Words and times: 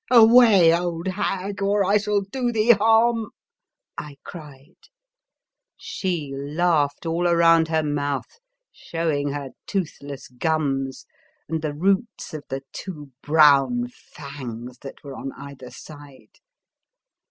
*' 0.05 0.11
Away 0.11 0.75
old 0.75 1.09
hag, 1.09 1.61
or 1.61 1.85
I 1.85 1.97
shall 1.97 2.21
do 2.21 2.51
thee 2.51 2.71
harm!" 2.71 3.27
I 3.99 4.17
cried. 4.23 4.77
She 5.77 6.33
laughed 6.35 7.05
all 7.05 7.27
around 7.27 7.67
her 7.67 7.83
mouth, 7.83 8.39
showing 8.71 9.29
her 9.33 9.49
toothless 9.67 10.27
gums, 10.29 11.05
and 11.47 11.61
the 11.61 11.75
roots 11.75 12.33
of 12.33 12.43
the 12.49 12.63
two 12.73 13.11
brown 13.21 13.89
fangs 13.89 14.79
that 14.79 15.03
were 15.03 15.13
on 15.15 15.33
either 15.37 15.69
side. 15.69 16.33